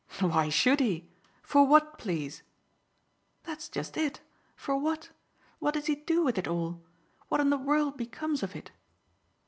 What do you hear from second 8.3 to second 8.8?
of it?"